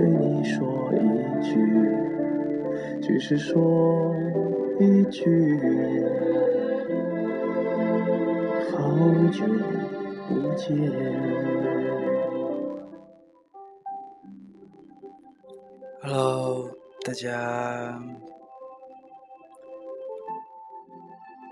[0.00, 0.96] 对你说一
[1.42, 1.52] 句，
[3.02, 4.16] 只是说
[4.78, 5.58] 一句，
[8.72, 8.80] 好
[9.30, 9.44] 久
[10.26, 10.74] 不见。
[16.00, 16.70] Hello，
[17.04, 18.02] 大家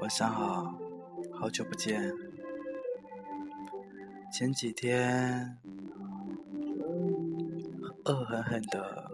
[0.00, 0.74] 晚上好，
[1.34, 2.10] 好久不见。
[4.32, 5.58] 前几天
[8.08, 9.10] 恶狠狠的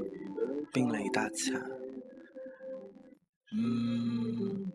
[0.72, 1.60] 病了一大餐，
[3.52, 4.72] 嗯，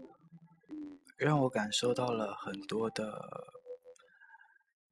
[1.18, 3.14] 让我感受到了很多的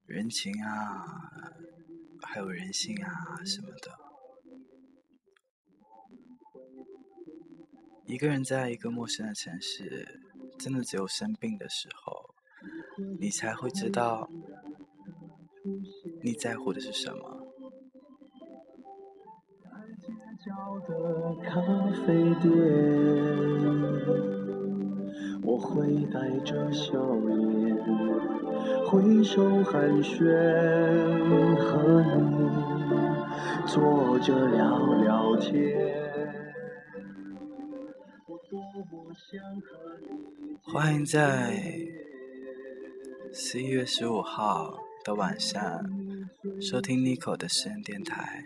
[0.05, 1.03] 人情啊，
[2.21, 3.91] 还有人性啊什么的。
[8.05, 10.21] 一个人在一个陌生的城市，
[10.57, 12.33] 真的只有生病的时候，
[13.19, 14.29] 你才会知道
[16.23, 17.36] 你在乎的是什么。
[20.87, 21.61] 的咖
[22.05, 22.49] 啡店，
[25.43, 26.93] 我会带着笑
[27.25, 27.75] 脸，
[28.85, 32.49] 挥手寒暄，和你
[33.67, 35.51] 坐着聊聊天。
[38.25, 38.57] 我多
[38.89, 39.67] 么想和
[40.01, 41.53] 你欢迎在
[43.33, 45.61] 十一月十五号的晚上
[46.61, 48.45] 收听 Nico 的私人电台。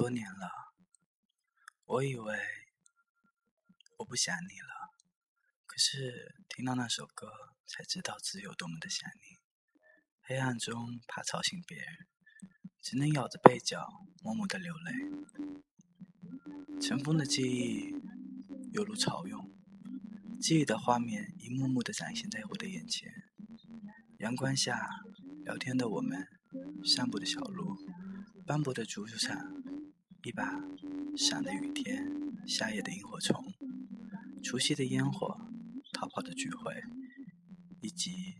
[0.00, 0.48] 多年了，
[1.84, 2.38] 我以为
[3.98, 4.88] 我不想你了，
[5.66, 7.28] 可是听到那首歌，
[7.66, 9.36] 才知道自己有多么的想你。
[10.22, 11.86] 黑暗中怕吵醒别人，
[12.80, 13.86] 只能咬着被角，
[14.22, 14.92] 默默的流泪。
[16.80, 17.92] 尘封的记忆
[18.72, 19.52] 犹如潮涌，
[20.40, 23.12] 记忆的画面一幕幕的展现在我的眼前。
[24.20, 24.88] 阳光下
[25.44, 26.26] 聊天的我们，
[26.86, 27.76] 散步的小路，
[28.46, 29.59] 斑驳的足球场，
[30.22, 30.62] 一把
[31.16, 32.06] 伞的雨天，
[32.46, 33.42] 夏夜的萤火虫，
[34.42, 35.40] 除夕的烟火，
[35.92, 36.82] 逃跑的聚会，
[37.80, 38.34] 以及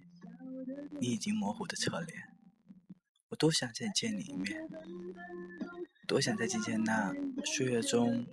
[1.00, 2.36] 你已经模糊的侧脸，
[3.30, 4.68] 我多想再见你一面，
[6.06, 8.26] 多想再见见那岁月中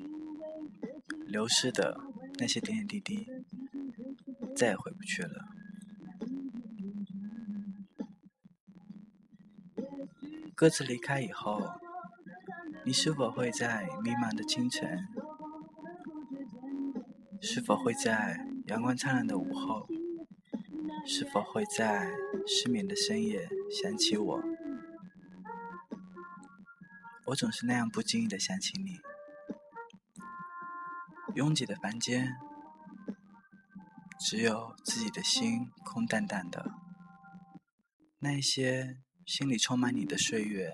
[1.26, 2.02] 流失的
[2.40, 3.26] 那些点点滴滴，
[4.58, 5.46] 再也回不去了。
[10.54, 11.62] 各自离开以后，
[12.88, 15.10] 你是否会在迷茫的清晨？
[17.42, 19.86] 是否会在阳光灿烂的午后？
[21.06, 22.10] 是否会在
[22.48, 24.42] 失眠的深夜想起我？
[27.26, 29.02] 我总是那样不经意的想起你。
[31.36, 32.38] 拥挤的房间，
[34.18, 36.72] 只有自己的心空荡荡的。
[38.20, 38.96] 那些
[39.26, 40.74] 心里充满你的岁月，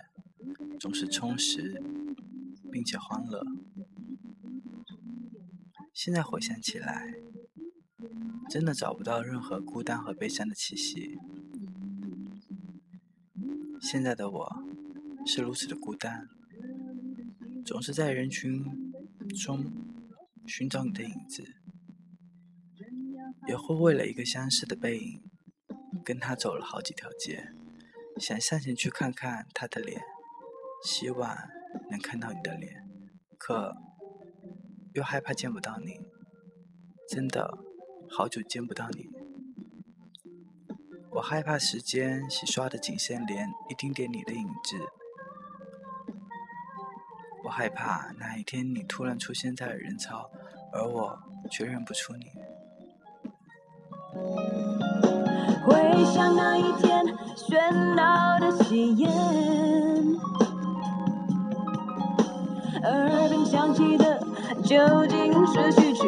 [0.80, 1.81] 总是充实
[2.73, 3.45] 并且欢乐。
[5.93, 7.13] 现在回想起来，
[8.49, 11.19] 真的找不到任何孤单和悲伤的气息。
[13.79, 14.63] 现在的我
[15.23, 16.27] 是如此的孤单，
[17.63, 18.65] 总是在人群
[19.43, 19.71] 中
[20.47, 21.43] 寻找你的影子，
[23.47, 25.21] 也会为了一个相似的背影，
[26.03, 27.53] 跟他走了好几条街，
[28.19, 30.01] 想上前去看看他的脸，
[30.83, 31.37] 希望
[31.89, 32.87] 能看到你的脸，
[33.37, 33.75] 可
[34.93, 35.99] 又害怕见不到你，
[37.09, 37.57] 真的
[38.09, 39.07] 好久见不到你。
[41.11, 44.77] 我害怕时间洗刷的仅剩连一丁点你的影子，
[47.43, 50.31] 我害怕哪一天你突然出现在了人潮，
[50.71, 51.19] 而我
[51.51, 52.25] 却认不出你。
[55.65, 57.05] 回想那一天
[57.35, 59.09] 喧闹的喜宴，
[62.83, 64.19] 耳边响起的
[64.63, 66.01] 究竟是序曲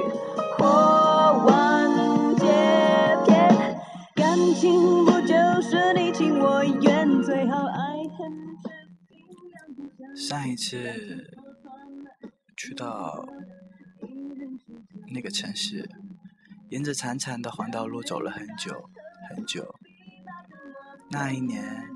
[0.58, 0.66] 或
[1.46, 2.46] 完结
[3.26, 3.76] 篇？
[4.16, 8.58] 感情不就是你情我愿，最好爱恨
[10.16, 10.78] 上一次
[12.58, 13.26] 去到
[15.14, 15.90] 那个城市，
[16.70, 18.90] 沿着长长的环岛路走了很久
[19.30, 19.76] 很久。
[21.12, 21.90] 那一年，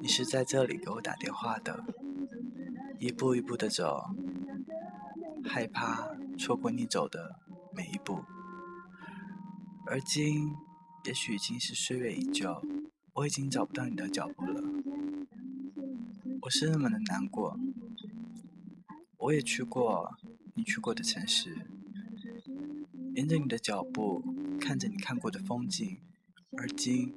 [0.00, 1.84] 你是在这里给我打电话的，
[2.98, 4.10] 一步一步的走，
[5.44, 6.08] 害怕
[6.38, 7.38] 错过你走的
[7.74, 8.24] 每一步。
[9.86, 10.50] 而今，
[11.04, 12.62] 也许已经是岁月已久，
[13.12, 14.62] 我已经找不到你的脚步了。
[16.42, 17.58] 我是那么的难过。
[19.18, 20.10] 我也去过
[20.54, 21.66] 你去过的城市，
[23.14, 24.22] 沿着你的脚步，
[24.60, 25.98] 看着你看过的风景。
[26.56, 27.14] 而今，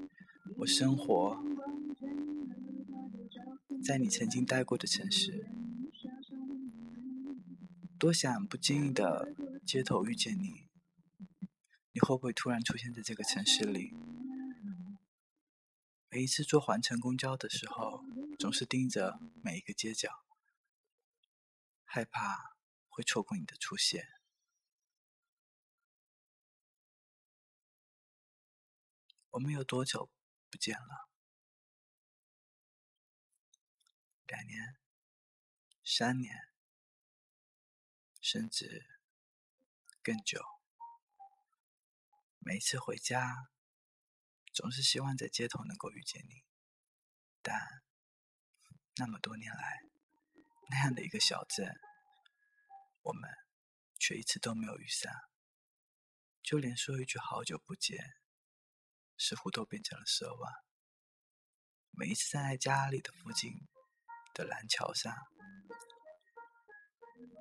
[0.58, 1.42] 我生活
[3.84, 5.46] 在你曾经待过的城市，
[8.00, 9.36] 多想不经意的
[9.68, 10.70] 街头遇见你。
[11.92, 13.94] 你会不会突然出现在这个城市里？
[16.10, 18.02] 每一次坐环城公交的时候，
[18.40, 20.24] 总是盯着每一个街角，
[21.84, 22.56] 害怕
[22.88, 24.08] 会错过你的出现。
[29.32, 30.10] 我们有多久
[30.50, 31.10] 不见了？
[34.26, 34.78] 两年、
[35.84, 36.49] 三年，
[38.32, 38.86] 甚至
[40.04, 40.40] 更久。
[42.38, 43.36] 每一次回家，
[44.54, 46.44] 总是希望在街头能够遇见你，
[47.42, 47.60] 但
[48.98, 49.80] 那么多年来，
[50.70, 51.76] 那样的一个小镇，
[53.02, 53.28] 我们
[53.98, 55.12] 却一次都没有遇上，
[56.44, 57.98] 就连说一句好久不见。
[59.18, 60.54] 似乎都变成了奢望。
[61.90, 63.52] 每一次站在家里的附近
[64.36, 65.14] 的蓝桥上，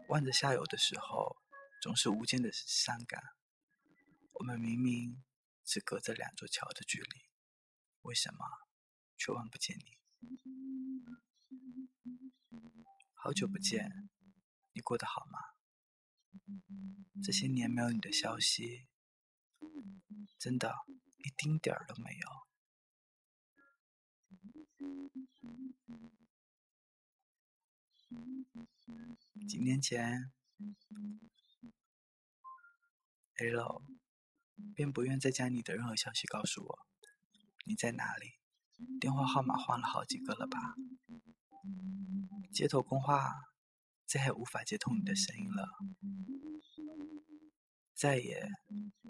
[0.08, 1.36] 望着下游的时候，
[1.82, 3.22] 总是无尽的伤感。
[4.32, 5.22] 我们明明
[5.64, 7.30] 只隔着两座桥的距离，
[8.02, 8.38] 为什么
[9.16, 9.98] 却望不见你？
[13.14, 14.10] 好久不见，
[14.72, 15.38] 你过得好吗？
[17.22, 18.88] 这些年没有你的消息，
[20.38, 20.74] 真的。
[21.18, 22.28] 一丁点儿都没有。
[29.48, 30.32] 几年前
[33.36, 33.82] ，L
[34.74, 36.78] 便不愿再将你的任何消息告诉我。
[37.66, 38.38] 你在哪里？
[39.00, 40.74] 电话号码换了好几个了吧？
[42.52, 43.32] 街头公话
[44.06, 45.68] 再也无法接通你的声音了，
[47.94, 48.48] 再也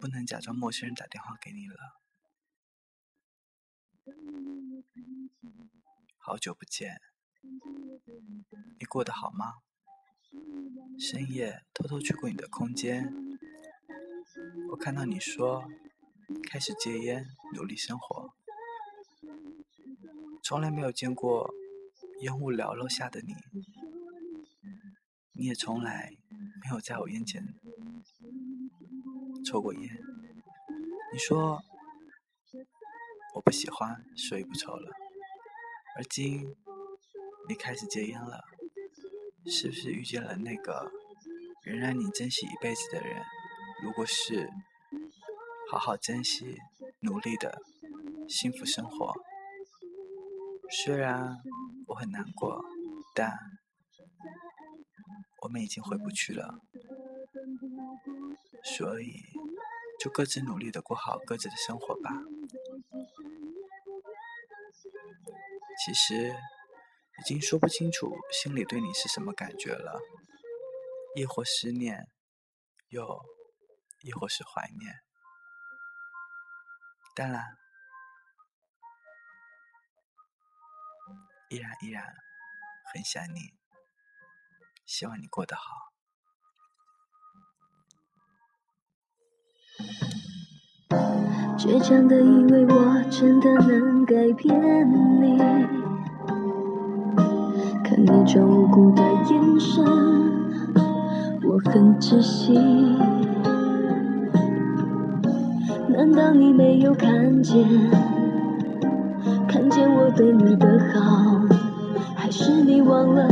[0.01, 1.77] 不能假装陌生人打电话给你了。
[6.17, 7.01] 好久不见，
[8.79, 9.55] 你过得好吗？
[10.99, 13.13] 深夜偷偷去过你的空间，
[14.71, 15.65] 我看到你说
[16.51, 18.35] 开始戒烟，努力生活。
[20.43, 21.55] 从来没有见过
[22.21, 23.35] 烟雾缭绕下的你，
[25.33, 26.13] 你也从来
[26.63, 27.55] 没有在我眼前
[29.45, 29.99] 抽过烟。
[31.13, 31.63] 你说。
[33.35, 34.91] 我不喜欢，所以不抽了。
[35.97, 36.57] 而今，
[37.49, 38.45] 你开始戒烟了，
[39.47, 40.91] 是不是遇见了那个
[41.65, 43.25] 仍让你珍惜一辈子的人？
[43.83, 44.51] 如果是，
[45.71, 46.59] 好好珍惜，
[47.01, 47.59] 努力的
[48.29, 49.15] 幸福生活。
[50.71, 51.37] 虽然
[51.87, 52.63] 我很难过，
[53.15, 53.33] 但
[55.43, 56.61] 我们已经回不去了，
[58.63, 59.23] 所以。
[60.01, 62.13] 就各自努力的过好各自的生活吧。
[65.85, 66.33] 其实
[67.19, 70.01] 已经说不清楚心里对你是什么感觉了，
[71.17, 72.09] 亦或思念，
[72.89, 73.21] 又
[74.03, 74.95] 亦或是怀念。
[77.15, 77.43] 当然，
[81.51, 82.05] 依然依然
[82.93, 83.55] 很想你，
[84.87, 85.63] 希望你过得好。
[91.59, 94.49] 倔强的以为我真的能改变
[95.21, 95.37] 你，
[97.99, 99.85] 你装无辜的眼神，
[101.43, 102.55] 我很窒息。
[105.89, 107.67] 难道你没有看见？
[109.49, 111.41] 看见我对你的好，
[112.15, 113.29] 还是你忘了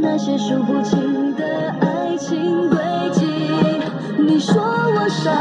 [0.00, 1.44] 那些数不清的
[1.80, 2.78] 爱情轨
[3.12, 3.26] 迹？
[4.16, 5.32] 你说我傻，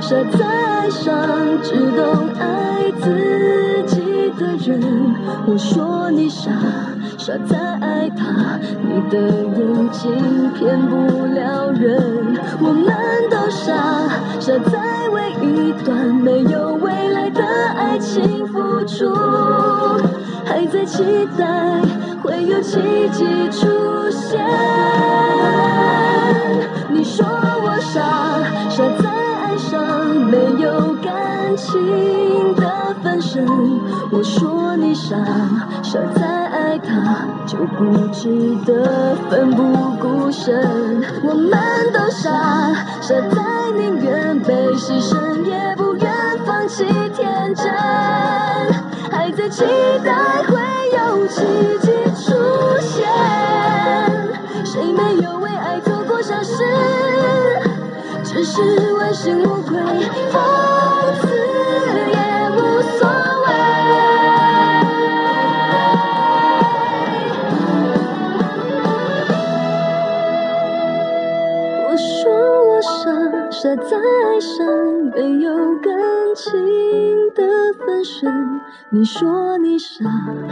[0.00, 1.14] 傻在爱上
[1.62, 2.04] 只懂
[2.36, 4.00] 爱自己
[4.36, 4.82] 的人。
[5.46, 6.50] 我说你傻，
[7.26, 12.38] 傻在爱他，你的眼睛骗不了人。
[12.60, 12.86] 我们
[13.28, 13.74] 都傻，
[14.38, 17.42] 傻在为一段没有未来的
[17.74, 19.12] 爱情付出，
[20.44, 21.82] 还在期待
[22.22, 22.78] 会有奇
[23.10, 24.40] 迹出现。
[26.88, 28.00] 你说我傻，
[28.70, 29.10] 傻在
[29.42, 33.44] 爱上没有感情的分身。
[34.12, 35.16] 我说你傻，
[35.82, 39.62] 傻在爱他就不值得奋不
[40.00, 41.02] 顾身。
[41.22, 41.52] 我们
[41.92, 42.30] 都傻，
[43.00, 43.42] 傻在
[43.76, 46.10] 宁愿被牺牲也不愿
[46.46, 46.84] 放弃
[47.14, 47.66] 天真，
[49.10, 49.64] 还在期
[50.04, 50.12] 待
[50.48, 50.56] 会
[50.96, 51.42] 有奇
[51.82, 52.32] 迹出
[52.80, 53.04] 现。
[54.64, 56.54] 谁没有为爱做过傻事？
[58.24, 58.62] 只是
[58.94, 59.78] 问心无愧，
[73.58, 74.66] 傻，在爱上
[75.14, 75.90] 没有感
[76.34, 76.52] 情
[77.34, 77.42] 的
[77.78, 78.60] 分身。
[78.90, 80.04] 你说你傻，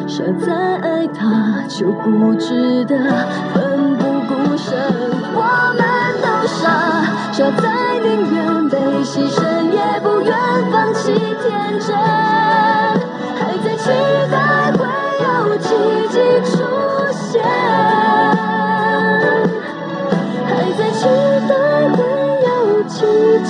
[0.06, 2.96] 傻在爱他就不值得
[3.52, 4.74] 奋不顾身。
[5.34, 5.84] 我们
[6.22, 9.44] 都傻，傻在宁愿被牺牲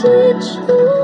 [0.05, 1.04] teach you.